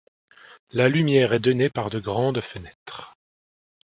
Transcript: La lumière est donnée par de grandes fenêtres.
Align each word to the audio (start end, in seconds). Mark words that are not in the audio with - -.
La 0.71 0.89
lumière 0.89 1.31
est 1.33 1.39
donnée 1.39 1.69
par 1.69 1.91
de 1.91 1.99
grandes 1.99 2.41
fenêtres. 2.41 3.13